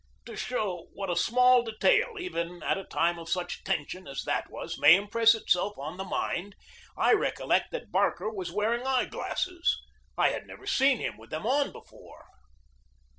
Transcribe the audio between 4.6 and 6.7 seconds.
may impress itself on the mind,